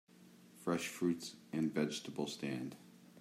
Fresh 0.57 0.87
fruits 0.87 1.35
and 1.53 1.71
vegetable 1.71 2.25
stand. 2.25 2.75